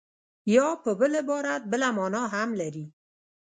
یا 0.55 0.67
په 0.83 0.91
بل 0.99 1.11
عبارت 1.21 1.61
بله 1.71 1.89
مانا 1.97 2.23
هم 2.33 2.49
لري 2.61 2.85